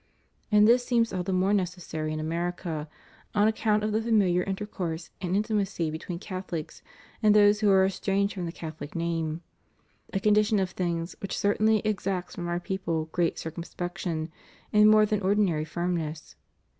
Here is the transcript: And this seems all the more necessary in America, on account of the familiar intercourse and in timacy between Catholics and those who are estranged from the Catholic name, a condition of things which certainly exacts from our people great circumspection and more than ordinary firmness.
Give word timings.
And 0.51 0.67
this 0.67 0.83
seems 0.83 1.13
all 1.13 1.21
the 1.21 1.31
more 1.31 1.53
necessary 1.53 2.11
in 2.11 2.19
America, 2.19 2.89
on 3.35 3.47
account 3.47 3.83
of 3.83 3.91
the 3.91 4.01
familiar 4.01 4.41
intercourse 4.41 5.11
and 5.21 5.35
in 5.35 5.43
timacy 5.43 5.91
between 5.91 6.17
Catholics 6.17 6.81
and 7.21 7.35
those 7.35 7.59
who 7.59 7.69
are 7.69 7.85
estranged 7.85 8.33
from 8.33 8.47
the 8.47 8.51
Catholic 8.51 8.95
name, 8.95 9.43
a 10.11 10.19
condition 10.19 10.57
of 10.57 10.71
things 10.71 11.15
which 11.21 11.37
certainly 11.37 11.81
exacts 11.85 12.33
from 12.33 12.47
our 12.47 12.59
people 12.59 13.09
great 13.11 13.37
circumspection 13.37 14.31
and 14.73 14.89
more 14.89 15.05
than 15.05 15.21
ordinary 15.21 15.65
firmness. 15.65 16.35